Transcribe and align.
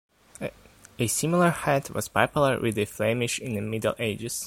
A 0.97 1.05
similar 1.05 1.51
hat 1.51 1.91
was 1.91 2.07
popular 2.07 2.59
with 2.59 2.73
the 2.73 2.85
Flemish 2.85 3.37
in 3.37 3.53
the 3.53 3.61
Middle 3.61 3.93
Ages. 3.99 4.39